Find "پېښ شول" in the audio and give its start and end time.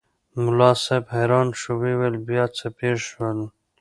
2.77-3.39